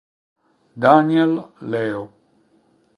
[0.83, 2.09] Daniel Leo